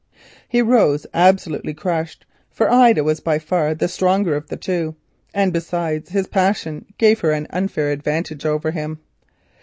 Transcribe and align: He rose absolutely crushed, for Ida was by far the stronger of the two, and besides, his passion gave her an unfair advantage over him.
He 0.49 0.63
rose 0.63 1.05
absolutely 1.13 1.75
crushed, 1.75 2.25
for 2.49 2.71
Ida 2.73 3.03
was 3.03 3.19
by 3.19 3.37
far 3.37 3.75
the 3.75 3.87
stronger 3.87 4.35
of 4.35 4.47
the 4.47 4.57
two, 4.57 4.95
and 5.31 5.53
besides, 5.53 6.09
his 6.09 6.25
passion 6.25 6.85
gave 6.97 7.19
her 7.19 7.29
an 7.29 7.45
unfair 7.51 7.91
advantage 7.91 8.43
over 8.43 8.71
him. 8.71 8.97